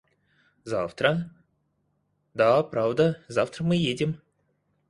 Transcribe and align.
Завтра... 0.63 1.29
Да, 2.33 2.63
правда, 2.63 3.21
завтра 3.27 3.63
мы 3.63 3.75
едем. 3.75 4.19